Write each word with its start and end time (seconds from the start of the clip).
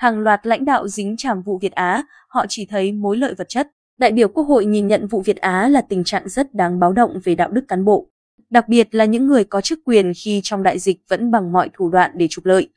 Hàng 0.00 0.18
loạt 0.18 0.46
lãnh 0.46 0.64
đạo 0.64 0.88
dính 0.88 1.16
chàm 1.16 1.42
vụ 1.42 1.58
Việt 1.58 1.72
Á, 1.72 2.04
họ 2.28 2.46
chỉ 2.48 2.66
thấy 2.66 2.92
mối 2.92 3.16
lợi 3.16 3.34
vật 3.34 3.48
chất. 3.48 3.68
Đại 3.98 4.12
biểu 4.12 4.28
Quốc 4.28 4.44
hội 4.44 4.64
nhìn 4.64 4.86
nhận 4.86 5.06
vụ 5.06 5.20
Việt 5.20 5.36
Á 5.36 5.68
là 5.68 5.80
tình 5.80 6.04
trạng 6.04 6.28
rất 6.28 6.54
đáng 6.54 6.80
báo 6.80 6.92
động 6.92 7.20
về 7.24 7.34
đạo 7.34 7.50
đức 7.50 7.64
cán 7.68 7.84
bộ. 7.84 8.06
Đặc 8.50 8.68
biệt 8.68 8.94
là 8.94 9.04
những 9.04 9.26
người 9.26 9.44
có 9.44 9.60
chức 9.60 9.78
quyền 9.84 10.12
khi 10.16 10.40
trong 10.44 10.62
đại 10.62 10.78
dịch 10.78 11.00
vẫn 11.08 11.30
bằng 11.30 11.52
mọi 11.52 11.70
thủ 11.74 11.90
đoạn 11.90 12.10
để 12.14 12.26
trục 12.30 12.44
lợi. 12.46 12.68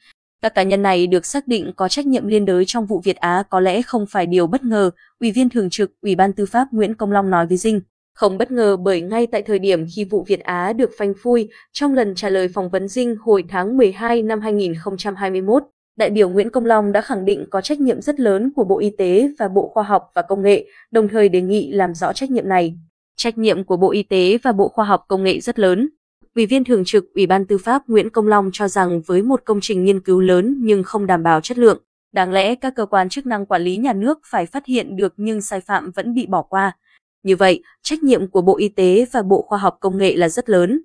Các 0.42 0.56
cá 0.56 0.64
nhân 0.64 0.82
này 0.82 1.08
được 1.08 1.26
xác 1.26 1.48
định 1.48 1.72
có 1.76 1.88
trách 1.88 2.06
nhiệm 2.06 2.28
liên 2.28 2.46
đới 2.46 2.64
trong 2.68 2.86
vụ 2.86 3.02
Việt 3.04 3.18
Á 3.18 3.44
có 3.50 3.60
lẽ 3.60 3.82
không 3.82 4.06
phải 4.10 4.26
điều 4.26 4.48
bất 4.48 4.64
ngờ, 4.64 4.92
Ủy 5.20 5.32
viên 5.32 5.50
Thường 5.50 5.70
trực 5.70 5.92
Ủy 6.02 6.16
ban 6.16 6.34
Tư 6.34 6.46
pháp 6.46 6.68
Nguyễn 6.72 6.96
Công 6.96 7.12
Long 7.12 7.30
nói 7.30 7.48
với 7.48 7.58
Dinh. 7.58 7.82
Không 8.14 8.38
bất 8.38 8.52
ngờ 8.52 8.78
bởi 8.78 9.02
ngay 9.02 9.28
tại 9.28 9.42
thời 9.42 9.60
điểm 9.60 9.86
khi 9.96 10.04
vụ 10.06 10.24
Việt 10.28 10.40
Á 10.40 10.74
được 10.74 10.92
phanh 10.98 11.14
phui, 11.24 11.50
trong 11.72 11.94
lần 11.94 12.16
trả 12.16 12.30
lời 12.30 12.48
phỏng 12.48 12.70
vấn 12.70 12.88
Dinh 12.88 13.16
hồi 13.16 13.44
tháng 13.50 13.78
12 13.78 14.22
năm 14.22 14.42
2021, 14.42 15.64
đại 15.96 16.10
biểu 16.10 16.30
Nguyễn 16.30 16.50
Công 16.50 16.66
Long 16.66 16.92
đã 16.92 17.02
khẳng 17.02 17.26
định 17.26 17.46
có 17.50 17.62
trách 17.62 17.80
nhiệm 17.80 18.02
rất 18.02 18.20
lớn 18.20 18.52
của 18.56 18.64
Bộ 18.64 18.80
Y 18.80 18.90
tế 18.90 19.32
và 19.40 19.48
Bộ 19.48 19.72
Khoa 19.74 19.84
học 19.84 20.12
và 20.14 20.22
Công 20.22 20.42
nghệ, 20.42 20.66
đồng 20.92 21.08
thời 21.08 21.30
đề 21.30 21.42
nghị 21.42 21.72
làm 21.72 21.94
rõ 21.94 22.14
trách 22.14 22.32
nhiệm 22.32 22.50
này. 22.50 22.76
Trách 23.16 23.38
nhiệm 23.38 23.64
của 23.64 23.78
Bộ 23.78 23.92
Y 23.92 24.04
tế 24.04 24.38
và 24.44 24.52
Bộ 24.52 24.68
Khoa 24.68 24.86
học 24.86 25.06
Công 25.08 25.24
nghệ 25.24 25.40
rất 25.40 25.60
lớn. 25.60 25.90
Ủy 26.36 26.46
viên 26.46 26.64
thường 26.64 26.84
trực 26.86 27.14
Ủy 27.14 27.26
ban 27.26 27.46
Tư 27.46 27.58
pháp 27.58 27.82
Nguyễn 27.88 28.10
Công 28.10 28.28
Long 28.28 28.50
cho 28.54 28.68
rằng 28.68 29.02
với 29.02 29.22
một 29.22 29.42
công 29.46 29.60
trình 29.62 29.84
nghiên 29.84 30.00
cứu 30.00 30.22
lớn 30.22 30.56
nhưng 30.60 30.84
không 30.84 31.06
đảm 31.06 31.24
bảo 31.24 31.42
chất 31.42 31.58
lượng, 31.58 31.78
đáng 32.14 32.32
lẽ 32.32 32.56
các 32.56 32.76
cơ 32.76 32.86
quan 32.86 33.10
chức 33.10 33.26
năng 33.26 33.46
quản 33.46 33.62
lý 33.62 33.78
nhà 33.78 33.94
nước 33.94 34.20
phải 34.26 34.46
phát 34.46 34.66
hiện 34.66 34.96
được 34.96 35.14
nhưng 35.18 35.42
sai 35.42 35.62
phạm 35.62 35.92
vẫn 35.92 36.14
bị 36.14 36.26
bỏ 36.26 36.42
qua. 36.42 36.78
Như 37.24 37.36
vậy, 37.36 37.64
trách 37.84 38.04
nhiệm 38.04 38.28
của 38.28 38.42
Bộ 38.42 38.58
Y 38.58 38.70
tế 38.70 39.06
và 39.12 39.22
Bộ 39.22 39.42
Khoa 39.42 39.58
học 39.58 39.78
Công 39.80 39.98
nghệ 39.98 40.16
là 40.16 40.30
rất 40.30 40.50
lớn. 40.50 40.82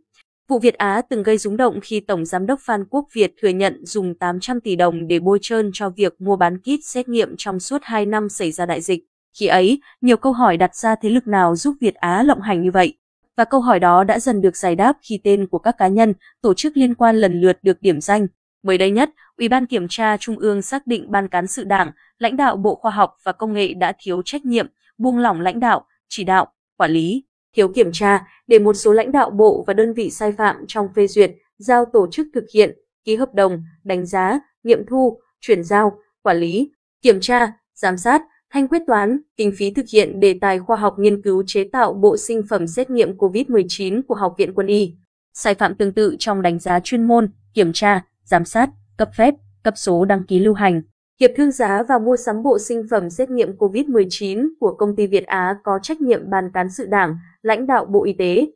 Vụ 0.49 0.59
Việt 0.59 0.79
Á 0.79 1.03
từng 1.09 1.23
gây 1.23 1.39
rúng 1.39 1.57
động 1.57 1.81
khi 1.83 2.01
Tổng 2.01 2.25
Giám 2.25 2.47
đốc 2.47 2.61
Phan 2.61 2.85
Quốc 2.91 3.07
Việt 3.13 3.35
thừa 3.43 3.49
nhận 3.49 3.87
dùng 3.87 4.15
800 4.15 4.61
tỷ 4.61 4.77
đồng 4.77 5.09
để 5.09 5.19
bôi 5.19 5.39
trơn 5.43 5.71
cho 5.73 5.91
việc 5.91 6.21
mua 6.21 6.37
bán 6.37 6.59
kit 6.59 6.85
xét 6.85 7.09
nghiệm 7.09 7.35
trong 7.39 7.61
suốt 7.61 7.79
2 7.85 8.07
năm 8.07 8.29
xảy 8.29 8.53
ra 8.53 8.67
đại 8.67 8.81
dịch. 8.81 9.05
Khi 9.39 9.47
ấy, 9.47 9.81
nhiều 10.01 10.17
câu 10.17 10.33
hỏi 10.33 10.57
đặt 10.57 10.75
ra 10.75 10.95
thế 11.03 11.11
lực 11.11 11.27
nào 11.27 11.57
giúp 11.57 11.75
Việt 11.81 11.95
Á 11.95 12.23
lộng 12.23 12.41
hành 12.41 12.63
như 12.63 12.71
vậy? 12.71 12.95
Và 13.37 13.45
câu 13.45 13.61
hỏi 13.61 13.81
đó 13.81 14.05
đã 14.05 14.19
dần 14.19 14.41
được 14.41 14.57
giải 14.57 14.77
đáp 14.77 14.97
khi 15.03 15.21
tên 15.25 15.47
của 15.47 15.59
các 15.59 15.79
cá 15.79 15.89
nhân, 15.89 16.15
tổ 16.43 16.55
chức 16.55 16.77
liên 16.77 16.95
quan 16.95 17.17
lần 17.17 17.41
lượt 17.41 17.59
được 17.63 17.83
điểm 17.83 18.01
danh. 18.01 18.27
Mới 18.63 18.79
đây 18.79 18.91
nhất, 18.91 19.11
Ủy 19.39 19.49
ban 19.49 19.67
Kiểm 19.67 19.87
tra 19.89 20.17
Trung 20.17 20.39
ương 20.39 20.63
xác 20.63 20.87
định 20.87 21.11
ban 21.11 21.29
cán 21.29 21.47
sự 21.47 21.65
Đảng, 21.65 21.91
lãnh 22.19 22.37
đạo 22.37 22.57
Bộ 22.57 22.75
Khoa 22.75 22.91
học 22.91 23.17
và 23.25 23.33
Công 23.33 23.53
nghệ 23.53 23.75
đã 23.75 23.93
thiếu 23.99 24.23
trách 24.25 24.45
nhiệm, 24.45 24.67
buông 24.99 25.19
lỏng 25.19 25.41
lãnh 25.41 25.61
đạo, 25.61 25.85
chỉ 26.09 26.25
đạo, 26.25 26.47
quản 26.77 26.91
lý, 26.91 27.25
thiếu 27.57 27.69
kiểm 27.69 27.93
tra 27.93 28.27
để 28.47 28.59
một 28.59 28.75
số 28.75 28.93
lãnh 28.93 29.13
đạo 29.13 29.31
bộ 29.31 29.65
và 29.67 29.75
đơn 29.75 29.95
vị 29.95 30.11
sai 30.11 30.33
phạm 30.33 30.57
trong 30.69 30.89
phê 30.95 31.07
duyệt, 31.07 31.31
giao 31.59 31.85
tổ 31.93 32.07
chức 32.11 32.27
thực 32.35 32.45
hiện, 32.55 32.79
ký 33.05 33.17
hợp 33.17 33.35
đồng, 33.35 33.63
đánh 33.85 34.07
giá, 34.07 34.41
nghiệm 34.63 34.87
thu, 34.87 35.21
chuyển 35.41 35.65
giao, 35.65 35.99
quản 36.23 36.37
lý, 36.37 36.71
kiểm 37.03 37.21
tra, 37.21 37.53
giám 37.75 37.99
sát, 37.99 38.23
thanh 38.51 38.69
quyết 38.69 38.83
toán, 38.87 39.19
kinh 39.37 39.53
phí 39.59 39.71
thực 39.71 39.85
hiện 39.93 40.21
đề 40.21 40.39
tài 40.41 40.59
khoa 40.59 40.77
học 40.77 40.95
nghiên 40.99 41.23
cứu 41.23 41.43
chế 41.47 41.65
tạo 41.73 41.93
bộ 41.93 42.17
sinh 42.17 42.43
phẩm 42.49 42.67
xét 42.67 42.91
nghiệm 42.91 43.17
COVID-19 43.17 44.03
của 44.09 44.15
Học 44.15 44.35
viện 44.39 44.55
Quân 44.55 44.67
y. 44.67 44.95
Sai 45.35 45.55
phạm 45.55 45.75
tương 45.75 45.93
tự 45.93 46.17
trong 46.19 46.43
đánh 46.43 46.59
giá 46.59 46.81
chuyên 46.81 47.05
môn, 47.05 47.29
kiểm 47.55 47.73
tra, 47.73 48.05
giám 48.25 48.45
sát, 48.45 48.71
cấp 48.97 49.11
phép, 49.17 49.35
cấp 49.63 49.75
số 49.77 50.05
đăng 50.05 50.25
ký 50.25 50.39
lưu 50.39 50.55
hành, 50.55 50.83
Hiệp 51.21 51.31
thương 51.37 51.51
giá 51.51 51.83
và 51.89 51.99
mua 51.99 52.17
sắm 52.17 52.43
bộ 52.43 52.59
sinh 52.59 52.83
phẩm 52.91 53.11
xét 53.11 53.31
nghiệm 53.31 53.53
COVID-19 53.53 54.49
của 54.61 54.75
công 54.75 54.97
ty 54.97 55.07
Việt 55.07 55.27
Á 55.27 55.57
có 55.65 55.79
trách 55.83 56.01
nhiệm 56.01 56.31
ban 56.31 56.51
cán 56.55 56.71
sự 56.71 56.87
Đảng, 56.87 57.17
lãnh 57.43 57.67
đạo 57.67 57.85
Bộ 57.85 58.05
Y 58.05 58.13
tế. 58.13 58.47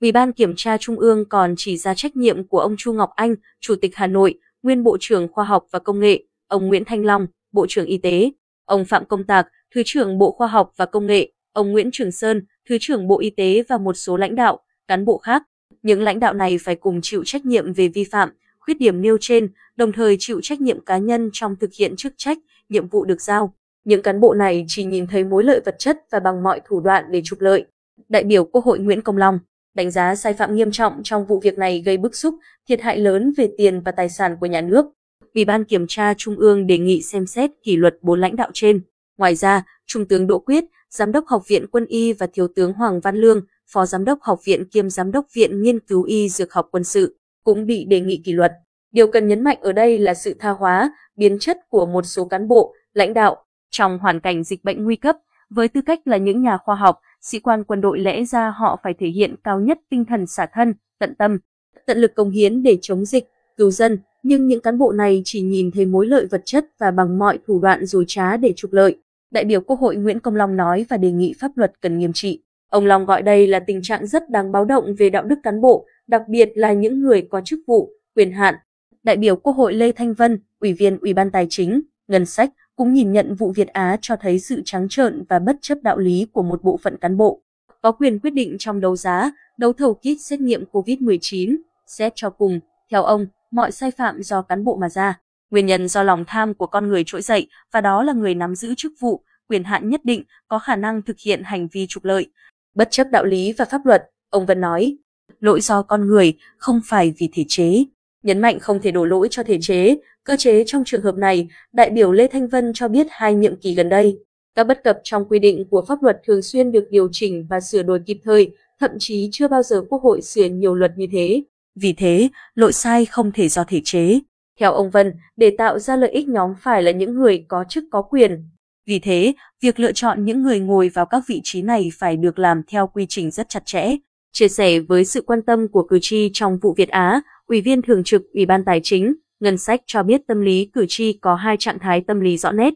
Ủy 0.00 0.12
ban 0.12 0.32
Kiểm 0.32 0.52
tra 0.56 0.76
Trung 0.78 0.96
ương 0.96 1.24
còn 1.28 1.54
chỉ 1.56 1.76
ra 1.76 1.94
trách 1.94 2.16
nhiệm 2.16 2.48
của 2.48 2.58
ông 2.58 2.74
Chu 2.78 2.92
Ngọc 2.92 3.10
Anh, 3.16 3.34
Chủ 3.60 3.74
tịch 3.74 3.96
Hà 3.96 4.06
Nội, 4.06 4.34
nguyên 4.62 4.84
Bộ 4.84 4.96
trưởng 5.00 5.28
Khoa 5.32 5.44
học 5.44 5.66
và 5.70 5.78
Công 5.78 6.00
nghệ, 6.00 6.24
ông 6.48 6.68
Nguyễn 6.68 6.84
Thanh 6.84 7.04
Long, 7.04 7.26
Bộ 7.52 7.66
trưởng 7.68 7.86
Y 7.86 7.98
tế, 7.98 8.30
ông 8.64 8.84
Phạm 8.84 9.04
Công 9.04 9.24
Tạc, 9.24 9.48
Thứ 9.74 9.82
trưởng 9.86 10.18
Bộ 10.18 10.32
Khoa 10.32 10.46
học 10.46 10.72
và 10.76 10.86
Công 10.86 11.06
nghệ, 11.06 11.32
ông 11.52 11.72
Nguyễn 11.72 11.90
Trường 11.92 12.12
Sơn, 12.12 12.42
Thứ 12.68 12.78
trưởng 12.80 13.08
Bộ 13.08 13.20
Y 13.20 13.30
tế 13.30 13.62
và 13.68 13.78
một 13.78 13.94
số 13.94 14.16
lãnh 14.16 14.34
đạo, 14.34 14.60
cán 14.88 15.04
bộ 15.04 15.18
khác. 15.18 15.42
Những 15.82 16.02
lãnh 16.02 16.20
đạo 16.20 16.34
này 16.34 16.58
phải 16.58 16.74
cùng 16.74 17.00
chịu 17.02 17.22
trách 17.24 17.46
nhiệm 17.46 17.72
về 17.72 17.88
vi 17.88 18.04
phạm, 18.04 18.30
khuyết 18.64 18.78
điểm 18.78 19.02
nêu 19.02 19.16
trên, 19.20 19.48
đồng 19.76 19.92
thời 19.92 20.16
chịu 20.18 20.40
trách 20.42 20.60
nhiệm 20.60 20.80
cá 20.80 20.98
nhân 20.98 21.30
trong 21.32 21.56
thực 21.56 21.70
hiện 21.78 21.96
chức 21.96 22.12
trách, 22.16 22.38
nhiệm 22.68 22.88
vụ 22.88 23.04
được 23.04 23.20
giao. 23.20 23.54
Những 23.84 24.02
cán 24.02 24.20
bộ 24.20 24.34
này 24.34 24.64
chỉ 24.68 24.84
nhìn 24.84 25.06
thấy 25.06 25.24
mối 25.24 25.44
lợi 25.44 25.60
vật 25.64 25.76
chất 25.78 25.98
và 26.10 26.20
bằng 26.20 26.42
mọi 26.42 26.60
thủ 26.68 26.80
đoạn 26.80 27.04
để 27.10 27.22
trục 27.24 27.40
lợi. 27.40 27.64
Đại 28.08 28.24
biểu 28.24 28.44
Quốc 28.44 28.64
hội 28.64 28.78
Nguyễn 28.78 29.02
Công 29.02 29.16
Long 29.16 29.38
đánh 29.74 29.90
giá 29.90 30.14
sai 30.14 30.34
phạm 30.34 30.54
nghiêm 30.54 30.70
trọng 30.70 31.00
trong 31.04 31.26
vụ 31.26 31.40
việc 31.40 31.58
này 31.58 31.82
gây 31.86 31.96
bức 31.96 32.16
xúc, 32.16 32.34
thiệt 32.68 32.80
hại 32.80 32.98
lớn 32.98 33.32
về 33.36 33.48
tiền 33.56 33.80
và 33.80 33.92
tài 33.92 34.08
sản 34.08 34.36
của 34.40 34.46
nhà 34.46 34.60
nước. 34.60 34.86
Ủy 35.34 35.44
ban 35.44 35.64
Kiểm 35.64 35.86
tra 35.88 36.14
Trung 36.14 36.36
ương 36.36 36.66
đề 36.66 36.78
nghị 36.78 37.02
xem 37.02 37.26
xét 37.26 37.50
kỷ 37.62 37.76
luật 37.76 37.94
bốn 38.02 38.20
lãnh 38.20 38.36
đạo 38.36 38.50
trên. 38.54 38.80
Ngoài 39.18 39.34
ra, 39.34 39.64
Trung 39.86 40.08
tướng 40.08 40.26
Đỗ 40.26 40.38
Quyết, 40.38 40.64
Giám 40.90 41.12
đốc 41.12 41.26
Học 41.26 41.42
viện 41.48 41.66
Quân 41.66 41.86
y 41.86 42.12
và 42.12 42.26
Thiếu 42.32 42.48
tướng 42.48 42.72
Hoàng 42.72 43.00
Văn 43.00 43.16
Lương, 43.16 43.40
Phó 43.72 43.86
Giám 43.86 44.04
đốc 44.04 44.18
Học 44.22 44.40
viện 44.44 44.64
kiêm 44.64 44.90
Giám 44.90 45.12
đốc 45.12 45.26
Viện 45.34 45.62
Nghiên 45.62 45.80
cứu 45.80 46.02
Y 46.02 46.28
Dược 46.28 46.52
học 46.52 46.68
Quân 46.70 46.84
sự, 46.84 47.16
cũng 47.44 47.66
bị 47.66 47.84
đề 47.84 48.00
nghị 48.00 48.22
kỷ 48.24 48.32
luật. 48.32 48.52
Điều 48.92 49.06
cần 49.06 49.28
nhấn 49.28 49.44
mạnh 49.44 49.58
ở 49.60 49.72
đây 49.72 49.98
là 49.98 50.14
sự 50.14 50.34
tha 50.38 50.50
hóa, 50.50 50.92
biến 51.16 51.38
chất 51.38 51.58
của 51.68 51.86
một 51.86 52.02
số 52.02 52.24
cán 52.24 52.48
bộ, 52.48 52.74
lãnh 52.94 53.14
đạo 53.14 53.44
trong 53.70 53.98
hoàn 53.98 54.20
cảnh 54.20 54.44
dịch 54.44 54.64
bệnh 54.64 54.84
nguy 54.84 54.96
cấp, 54.96 55.16
với 55.50 55.68
tư 55.68 55.80
cách 55.86 56.00
là 56.04 56.16
những 56.16 56.42
nhà 56.42 56.56
khoa 56.56 56.74
học, 56.74 57.00
sĩ 57.20 57.38
quan 57.38 57.64
quân 57.64 57.80
đội 57.80 57.98
lẽ 57.98 58.24
ra 58.24 58.50
họ 58.50 58.80
phải 58.82 58.94
thể 58.98 59.08
hiện 59.08 59.34
cao 59.44 59.60
nhất 59.60 59.78
tinh 59.90 60.04
thần 60.04 60.26
xả 60.26 60.46
thân, 60.52 60.74
tận 60.98 61.14
tâm, 61.14 61.38
tận 61.86 61.98
lực 61.98 62.14
công 62.14 62.30
hiến 62.30 62.62
để 62.62 62.78
chống 62.82 63.04
dịch, 63.04 63.24
cứu 63.56 63.70
dân, 63.70 63.98
nhưng 64.22 64.46
những 64.46 64.60
cán 64.60 64.78
bộ 64.78 64.92
này 64.92 65.22
chỉ 65.24 65.40
nhìn 65.40 65.70
thấy 65.70 65.86
mối 65.86 66.06
lợi 66.06 66.26
vật 66.30 66.42
chất 66.44 66.66
và 66.78 66.90
bằng 66.90 67.18
mọi 67.18 67.38
thủ 67.46 67.60
đoạn 67.60 67.86
dối 67.86 68.04
trá 68.06 68.36
để 68.36 68.52
trục 68.56 68.72
lợi. 68.72 68.96
Đại 69.30 69.44
biểu 69.44 69.60
Quốc 69.60 69.80
hội 69.80 69.96
Nguyễn 69.96 70.20
Công 70.20 70.36
Long 70.36 70.56
nói 70.56 70.86
và 70.88 70.96
đề 70.96 71.10
nghị 71.10 71.34
pháp 71.40 71.50
luật 71.54 71.72
cần 71.80 71.98
nghiêm 71.98 72.12
trị. 72.12 72.42
Ông 72.70 72.86
Long 72.86 73.06
gọi 73.06 73.22
đây 73.22 73.46
là 73.46 73.60
tình 73.60 73.82
trạng 73.82 74.06
rất 74.06 74.30
đáng 74.30 74.52
báo 74.52 74.64
động 74.64 74.94
về 74.98 75.10
đạo 75.10 75.22
đức 75.22 75.38
cán 75.42 75.60
bộ, 75.60 75.86
đặc 76.06 76.22
biệt 76.28 76.48
là 76.54 76.72
những 76.72 77.00
người 77.00 77.28
có 77.30 77.40
chức 77.44 77.60
vụ, 77.66 77.90
quyền 78.16 78.32
hạn. 78.32 78.54
Đại 79.02 79.16
biểu 79.16 79.36
Quốc 79.36 79.52
hội 79.52 79.74
Lê 79.74 79.92
Thanh 79.92 80.14
Vân, 80.14 80.38
Ủy 80.60 80.72
viên 80.72 80.98
Ủy 80.98 81.14
ban 81.14 81.30
Tài 81.30 81.46
chính, 81.50 81.82
Ngân 82.08 82.26
sách 82.26 82.50
cũng 82.76 82.92
nhìn 82.92 83.12
nhận 83.12 83.34
vụ 83.34 83.52
Việt 83.52 83.68
Á 83.68 83.98
cho 84.00 84.16
thấy 84.16 84.38
sự 84.38 84.62
trắng 84.64 84.86
trợn 84.90 85.24
và 85.28 85.38
bất 85.38 85.56
chấp 85.60 85.78
đạo 85.82 85.98
lý 85.98 86.26
của 86.32 86.42
một 86.42 86.62
bộ 86.62 86.76
phận 86.82 86.96
cán 86.96 87.16
bộ. 87.16 87.42
Có 87.82 87.92
quyền 87.92 88.18
quyết 88.18 88.30
định 88.30 88.56
trong 88.58 88.80
đấu 88.80 88.96
giá, 88.96 89.32
đấu 89.58 89.72
thầu 89.72 89.94
kit 89.94 90.20
xét 90.20 90.40
nghiệm 90.40 90.64
COVID-19, 90.72 91.56
xét 91.86 92.12
cho 92.16 92.30
cùng, 92.30 92.60
theo 92.90 93.02
ông, 93.02 93.26
mọi 93.50 93.72
sai 93.72 93.90
phạm 93.90 94.22
do 94.22 94.42
cán 94.42 94.64
bộ 94.64 94.76
mà 94.76 94.88
ra. 94.88 95.20
Nguyên 95.50 95.66
nhân 95.66 95.88
do 95.88 96.02
lòng 96.02 96.24
tham 96.26 96.54
của 96.54 96.66
con 96.66 96.88
người 96.88 97.02
trỗi 97.06 97.22
dậy 97.22 97.48
và 97.72 97.80
đó 97.80 98.02
là 98.02 98.12
người 98.12 98.34
nắm 98.34 98.54
giữ 98.54 98.74
chức 98.76 98.92
vụ, 99.00 99.22
quyền 99.48 99.64
hạn 99.64 99.88
nhất 99.88 100.00
định 100.04 100.24
có 100.48 100.58
khả 100.58 100.76
năng 100.76 101.02
thực 101.02 101.16
hiện 101.24 101.42
hành 101.44 101.68
vi 101.72 101.86
trục 101.88 102.04
lợi. 102.04 102.26
Bất 102.74 102.88
chấp 102.90 103.06
đạo 103.10 103.24
lý 103.24 103.52
và 103.52 103.64
pháp 103.64 103.86
luật, 103.86 104.10
ông 104.30 104.46
Vân 104.46 104.60
nói, 104.60 104.96
lỗi 105.40 105.60
do 105.60 105.82
con 105.82 106.06
người, 106.06 106.34
không 106.56 106.80
phải 106.86 107.14
vì 107.18 107.28
thể 107.32 107.44
chế. 107.48 107.84
Nhấn 108.22 108.38
mạnh 108.38 108.58
không 108.58 108.82
thể 108.82 108.90
đổ 108.90 109.04
lỗi 109.04 109.28
cho 109.30 109.42
thể 109.42 109.58
chế, 109.60 109.96
cơ 110.24 110.36
chế 110.36 110.64
trong 110.66 110.84
trường 110.86 111.02
hợp 111.02 111.16
này, 111.16 111.48
đại 111.72 111.90
biểu 111.90 112.12
Lê 112.12 112.26
Thanh 112.26 112.48
Vân 112.48 112.72
cho 112.74 112.88
biết 112.88 113.06
hai 113.10 113.34
nhiệm 113.34 113.56
kỳ 113.56 113.74
gần 113.74 113.88
đây, 113.88 114.18
các 114.54 114.66
bất 114.66 114.84
cập 114.84 115.00
trong 115.04 115.28
quy 115.28 115.38
định 115.38 115.64
của 115.70 115.84
pháp 115.88 116.02
luật 116.02 116.20
thường 116.26 116.42
xuyên 116.42 116.72
được 116.72 116.84
điều 116.90 117.08
chỉnh 117.12 117.46
và 117.50 117.60
sửa 117.60 117.82
đổi 117.82 118.00
kịp 118.06 118.20
thời, 118.24 118.50
thậm 118.80 118.90
chí 118.98 119.28
chưa 119.32 119.48
bao 119.48 119.62
giờ 119.62 119.82
Quốc 119.88 120.02
hội 120.02 120.22
sửa 120.22 120.44
nhiều 120.44 120.74
luật 120.74 120.92
như 120.96 121.06
thế. 121.12 121.42
Vì 121.74 121.92
thế, 121.92 122.28
lỗi 122.54 122.72
sai 122.72 123.04
không 123.04 123.32
thể 123.32 123.48
do 123.48 123.64
thể 123.64 123.80
chế. 123.84 124.18
Theo 124.60 124.72
ông 124.72 124.90
Vân, 124.90 125.12
để 125.36 125.54
tạo 125.58 125.78
ra 125.78 125.96
lợi 125.96 126.10
ích 126.10 126.28
nhóm 126.28 126.54
phải 126.60 126.82
là 126.82 126.90
những 126.90 127.14
người 127.14 127.44
có 127.48 127.64
chức 127.68 127.84
có 127.90 128.02
quyền. 128.02 128.44
Vì 128.86 128.98
thế, 128.98 129.32
việc 129.60 129.80
lựa 129.80 129.92
chọn 129.92 130.24
những 130.24 130.42
người 130.42 130.60
ngồi 130.60 130.88
vào 130.88 131.06
các 131.06 131.22
vị 131.26 131.40
trí 131.44 131.62
này 131.62 131.90
phải 131.98 132.16
được 132.16 132.38
làm 132.38 132.62
theo 132.68 132.86
quy 132.86 133.06
trình 133.08 133.30
rất 133.30 133.48
chặt 133.48 133.62
chẽ. 133.66 133.96
Chia 134.32 134.48
sẻ 134.48 134.80
với 134.80 135.04
sự 135.04 135.22
quan 135.22 135.42
tâm 135.42 135.68
của 135.68 135.82
cử 135.82 135.98
tri 136.02 136.30
trong 136.32 136.58
vụ 136.58 136.74
Việt 136.76 136.88
Á, 136.88 137.20
Ủy 137.46 137.60
viên 137.60 137.82
Thường 137.82 138.04
trực 138.04 138.32
Ủy 138.32 138.46
ban 138.46 138.64
Tài 138.64 138.80
chính, 138.82 139.14
Ngân 139.40 139.58
sách 139.58 139.80
cho 139.86 140.02
biết 140.02 140.26
tâm 140.26 140.40
lý 140.40 140.70
cử 140.72 140.86
tri 140.88 141.12
có 141.12 141.34
hai 141.34 141.56
trạng 141.56 141.78
thái 141.78 142.00
tâm 142.00 142.20
lý 142.20 142.36
rõ 142.36 142.52
nét. 142.52 142.74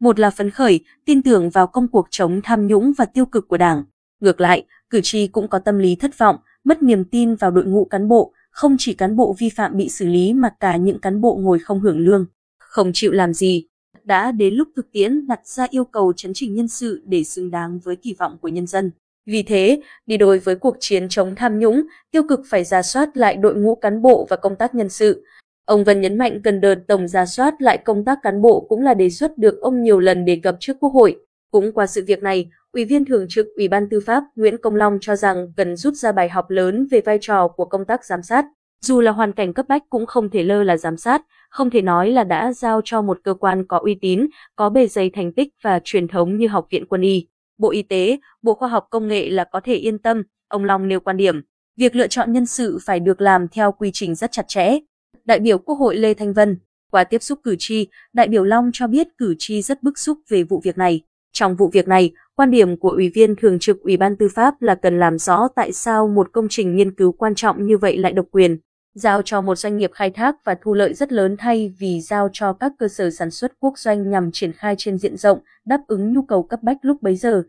Một 0.00 0.18
là 0.18 0.30
phấn 0.30 0.50
khởi, 0.50 0.80
tin 1.04 1.22
tưởng 1.22 1.50
vào 1.50 1.66
công 1.66 1.88
cuộc 1.88 2.06
chống 2.10 2.40
tham 2.44 2.66
nhũng 2.66 2.92
và 2.98 3.04
tiêu 3.04 3.26
cực 3.26 3.48
của 3.48 3.56
Đảng. 3.56 3.84
Ngược 4.20 4.40
lại, 4.40 4.64
cử 4.90 5.00
tri 5.02 5.26
cũng 5.26 5.48
có 5.48 5.58
tâm 5.58 5.78
lý 5.78 5.96
thất 5.96 6.18
vọng, 6.18 6.36
mất 6.64 6.82
niềm 6.82 7.04
tin 7.04 7.34
vào 7.34 7.50
đội 7.50 7.64
ngũ 7.64 7.84
cán 7.84 8.08
bộ, 8.08 8.32
không 8.50 8.76
chỉ 8.78 8.94
cán 8.94 9.16
bộ 9.16 9.36
vi 9.38 9.48
phạm 9.48 9.76
bị 9.76 9.88
xử 9.88 10.06
lý 10.06 10.32
mà 10.32 10.50
cả 10.60 10.76
những 10.76 11.00
cán 11.00 11.20
bộ 11.20 11.36
ngồi 11.36 11.58
không 11.58 11.80
hưởng 11.80 11.98
lương, 11.98 12.26
không 12.58 12.90
chịu 12.94 13.12
làm 13.12 13.34
gì. 13.34 13.66
Đã 14.04 14.32
đến 14.32 14.54
lúc 14.54 14.68
thực 14.76 14.92
tiễn 14.92 15.26
đặt 15.26 15.46
ra 15.46 15.66
yêu 15.70 15.84
cầu 15.84 16.12
chấn 16.12 16.32
chỉnh 16.34 16.54
nhân 16.54 16.68
sự 16.68 17.02
để 17.06 17.24
xứng 17.24 17.50
đáng 17.50 17.78
với 17.84 17.96
kỳ 17.96 18.14
vọng 18.18 18.38
của 18.40 18.48
nhân 18.48 18.66
dân. 18.66 18.90
Vì 19.26 19.42
thế, 19.42 19.80
đi 20.06 20.16
đôi 20.16 20.38
với 20.38 20.56
cuộc 20.56 20.76
chiến 20.80 21.08
chống 21.08 21.34
tham 21.34 21.58
nhũng, 21.58 21.82
tiêu 22.10 22.22
cực 22.28 22.40
phải 22.50 22.64
ra 22.64 22.82
soát 22.82 23.16
lại 23.16 23.36
đội 23.36 23.54
ngũ 23.54 23.74
cán 23.74 24.02
bộ 24.02 24.26
và 24.30 24.36
công 24.36 24.56
tác 24.56 24.74
nhân 24.74 24.88
sự. 24.88 25.24
Ông 25.64 25.84
Vân 25.84 26.00
nhấn 26.00 26.18
mạnh 26.18 26.40
cần 26.44 26.60
đợt 26.60 26.74
tổng 26.88 27.08
ra 27.08 27.26
soát 27.26 27.54
lại 27.58 27.78
công 27.78 28.04
tác 28.04 28.18
cán 28.22 28.42
bộ 28.42 28.66
cũng 28.68 28.82
là 28.82 28.94
đề 28.94 29.10
xuất 29.10 29.38
được 29.38 29.60
ông 29.60 29.82
nhiều 29.82 30.00
lần 30.00 30.24
đề 30.24 30.40
cập 30.42 30.56
trước 30.60 30.76
Quốc 30.80 30.90
hội. 30.90 31.16
Cũng 31.50 31.72
qua 31.72 31.86
sự 31.86 32.04
việc 32.06 32.22
này, 32.22 32.50
Ủy 32.72 32.84
viên 32.84 33.04
Thường 33.04 33.26
trực 33.28 33.46
Ủy 33.56 33.68
ban 33.68 33.88
Tư 33.88 34.00
pháp 34.06 34.24
Nguyễn 34.36 34.56
Công 34.58 34.76
Long 34.76 34.98
cho 35.00 35.16
rằng 35.16 35.52
cần 35.56 35.76
rút 35.76 35.94
ra 35.94 36.12
bài 36.12 36.28
học 36.28 36.50
lớn 36.50 36.86
về 36.90 37.00
vai 37.00 37.18
trò 37.20 37.48
của 37.48 37.64
công 37.64 37.84
tác 37.84 38.04
giám 38.04 38.22
sát. 38.22 38.44
Dù 38.80 39.00
là 39.00 39.12
hoàn 39.12 39.32
cảnh 39.32 39.54
cấp 39.54 39.66
bách 39.68 39.82
cũng 39.90 40.06
không 40.06 40.30
thể 40.30 40.42
lơ 40.42 40.62
là 40.62 40.76
giám 40.76 40.96
sát, 40.96 41.22
không 41.50 41.70
thể 41.70 41.82
nói 41.82 42.10
là 42.10 42.24
đã 42.24 42.52
giao 42.52 42.80
cho 42.84 43.02
một 43.02 43.18
cơ 43.24 43.34
quan 43.34 43.66
có 43.66 43.78
uy 43.78 43.94
tín, 44.00 44.26
có 44.56 44.70
bề 44.70 44.86
dày 44.86 45.10
thành 45.10 45.32
tích 45.32 45.48
và 45.62 45.80
truyền 45.84 46.08
thống 46.08 46.36
như 46.36 46.48
Học 46.48 46.66
viện 46.70 46.86
Quân 46.86 47.00
y. 47.00 47.26
Bộ 47.58 47.70
Y 47.70 47.82
tế, 47.82 48.18
Bộ 48.42 48.54
Khoa 48.54 48.68
học 48.68 48.86
Công 48.90 49.08
nghệ 49.08 49.30
là 49.30 49.44
có 49.44 49.60
thể 49.60 49.74
yên 49.74 49.98
tâm, 49.98 50.22
ông 50.48 50.64
Long 50.64 50.88
nêu 50.88 51.00
quan 51.00 51.16
điểm, 51.16 51.40
việc 51.76 51.96
lựa 51.96 52.06
chọn 52.08 52.32
nhân 52.32 52.46
sự 52.46 52.78
phải 52.82 53.00
được 53.00 53.20
làm 53.20 53.48
theo 53.48 53.72
quy 53.72 53.90
trình 53.92 54.14
rất 54.14 54.32
chặt 54.32 54.44
chẽ. 54.48 54.78
Đại 55.24 55.38
biểu 55.38 55.58
Quốc 55.58 55.74
hội 55.74 55.96
Lê 55.96 56.14
Thanh 56.14 56.32
Vân, 56.32 56.58
qua 56.90 57.04
tiếp 57.04 57.22
xúc 57.22 57.38
cử 57.42 57.56
tri, 57.58 57.88
đại 58.12 58.28
biểu 58.28 58.44
Long 58.44 58.70
cho 58.72 58.86
biết 58.86 59.06
cử 59.18 59.34
tri 59.38 59.62
rất 59.62 59.82
bức 59.82 59.98
xúc 59.98 60.18
về 60.28 60.42
vụ 60.42 60.60
việc 60.64 60.78
này. 60.78 61.00
Trong 61.32 61.56
vụ 61.56 61.70
việc 61.72 61.88
này, 61.88 62.12
quan 62.36 62.50
điểm 62.50 62.76
của 62.76 62.90
Ủy 62.90 63.08
viên 63.14 63.36
Thường 63.36 63.58
trực 63.58 63.80
Ủy 63.80 63.96
ban 63.96 64.16
Tư 64.16 64.28
pháp 64.34 64.62
là 64.62 64.74
cần 64.74 64.98
làm 64.98 65.18
rõ 65.18 65.48
tại 65.56 65.72
sao 65.72 66.08
một 66.08 66.32
công 66.32 66.46
trình 66.50 66.76
nghiên 66.76 66.94
cứu 66.94 67.12
quan 67.12 67.34
trọng 67.34 67.66
như 67.66 67.78
vậy 67.78 67.96
lại 67.96 68.12
độc 68.12 68.26
quyền, 68.30 68.58
giao 68.96 69.22
cho 69.22 69.40
một 69.40 69.58
doanh 69.58 69.76
nghiệp 69.76 69.90
khai 69.94 70.10
thác 70.10 70.44
và 70.44 70.56
thu 70.62 70.74
lợi 70.74 70.94
rất 70.94 71.12
lớn 71.12 71.36
thay 71.38 71.74
vì 71.78 72.00
giao 72.00 72.28
cho 72.32 72.52
các 72.52 72.72
cơ 72.78 72.88
sở 72.88 73.10
sản 73.10 73.30
xuất 73.30 73.52
quốc 73.60 73.78
doanh 73.78 74.10
nhằm 74.10 74.32
triển 74.32 74.52
khai 74.52 74.74
trên 74.78 74.98
diện 74.98 75.16
rộng, 75.16 75.38
đáp 75.66 75.80
ứng 75.86 76.12
nhu 76.12 76.22
cầu 76.22 76.42
cấp 76.42 76.62
bách 76.62 76.76
lúc 76.82 77.02
bấy 77.02 77.16
giờ. 77.16 77.42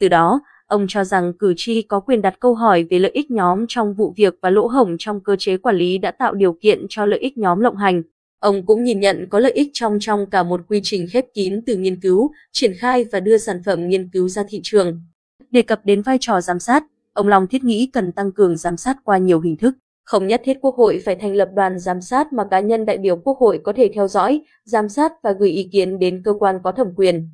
Từ 0.00 0.08
đó, 0.08 0.40
ông 0.66 0.86
cho 0.88 1.04
rằng 1.04 1.32
cử 1.38 1.54
tri 1.56 1.82
có 1.82 2.00
quyền 2.00 2.22
đặt 2.22 2.34
câu 2.40 2.54
hỏi 2.54 2.86
về 2.90 2.98
lợi 2.98 3.10
ích 3.10 3.30
nhóm 3.30 3.64
trong 3.68 3.94
vụ 3.94 4.14
việc 4.16 4.34
và 4.42 4.50
lỗ 4.50 4.66
hổng 4.66 4.96
trong 4.98 5.20
cơ 5.20 5.36
chế 5.38 5.56
quản 5.56 5.76
lý 5.76 5.98
đã 5.98 6.10
tạo 6.10 6.34
điều 6.34 6.52
kiện 6.52 6.86
cho 6.88 7.06
lợi 7.06 7.20
ích 7.20 7.38
nhóm 7.38 7.60
lộng 7.60 7.76
hành. 7.76 8.02
Ông 8.40 8.66
cũng 8.66 8.84
nhìn 8.84 9.00
nhận 9.00 9.26
có 9.30 9.38
lợi 9.38 9.52
ích 9.52 9.70
trong 9.72 9.98
trong 10.00 10.26
cả 10.30 10.42
một 10.42 10.60
quy 10.68 10.80
trình 10.82 11.06
khép 11.10 11.24
kín 11.34 11.60
từ 11.66 11.76
nghiên 11.76 12.00
cứu, 12.00 12.30
triển 12.52 12.72
khai 12.78 13.04
và 13.12 13.20
đưa 13.20 13.38
sản 13.38 13.62
phẩm 13.64 13.88
nghiên 13.88 14.08
cứu 14.08 14.28
ra 14.28 14.42
thị 14.48 14.60
trường. 14.62 15.02
Đề 15.50 15.62
cập 15.62 15.80
đến 15.84 16.02
vai 16.02 16.18
trò 16.20 16.40
giám 16.40 16.58
sát, 16.58 16.84
ông 17.12 17.28
Long 17.28 17.46
thiết 17.46 17.64
nghĩ 17.64 17.90
cần 17.92 18.12
tăng 18.12 18.32
cường 18.32 18.56
giám 18.56 18.76
sát 18.76 18.96
qua 19.04 19.18
nhiều 19.18 19.40
hình 19.40 19.56
thức. 19.56 19.74
Không 20.04 20.26
nhất 20.26 20.40
thiết 20.44 20.58
Quốc 20.60 20.74
hội 20.76 21.02
phải 21.04 21.16
thành 21.16 21.34
lập 21.34 21.48
đoàn 21.54 21.78
giám 21.78 22.00
sát 22.00 22.32
mà 22.32 22.44
cá 22.50 22.60
nhân 22.60 22.86
đại 22.86 22.98
biểu 22.98 23.16
Quốc 23.16 23.38
hội 23.38 23.60
có 23.64 23.72
thể 23.72 23.90
theo 23.94 24.08
dõi, 24.08 24.42
giám 24.64 24.88
sát 24.88 25.12
và 25.22 25.32
gửi 25.32 25.50
ý 25.50 25.68
kiến 25.72 25.98
đến 25.98 26.22
cơ 26.24 26.32
quan 26.38 26.58
có 26.64 26.72
thẩm 26.72 26.94
quyền. 26.96 27.30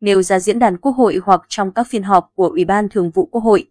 Nêu 0.00 0.22
ra 0.22 0.40
diễn 0.40 0.58
đàn 0.58 0.76
Quốc 0.76 0.92
hội 0.92 1.18
hoặc 1.24 1.40
trong 1.48 1.72
các 1.74 1.86
phiên 1.90 2.02
họp 2.02 2.30
của 2.34 2.48
Ủy 2.48 2.64
ban 2.64 2.88
Thường 2.88 3.10
vụ 3.10 3.26
Quốc 3.26 3.40
hội, 3.40 3.70